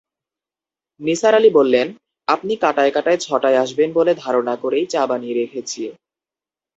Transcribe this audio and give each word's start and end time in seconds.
নিসার 0.99 1.33
আলি 1.35 1.49
বললেন, 1.53 1.87
আপনি 2.27 2.53
কাঁটায়-কাঁটায় 2.55 3.19
ছটায় 3.21 3.57
আসবেন 3.57 3.89
বলে 3.93 4.11
ধারণা 4.23 4.53
করেই 4.55 4.85
চা 4.85 5.01
বানিয়ে 5.07 5.35
রেখেছি। 5.35 5.81